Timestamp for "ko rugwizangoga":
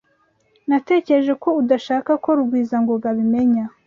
2.23-3.05